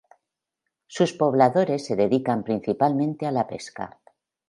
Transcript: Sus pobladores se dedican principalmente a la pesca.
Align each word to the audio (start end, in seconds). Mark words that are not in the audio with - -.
Sus 0.87 1.13
pobladores 1.13 1.85
se 1.85 1.95
dedican 1.95 2.43
principalmente 2.43 3.27
a 3.27 3.31
la 3.31 3.45
pesca. 3.45 3.99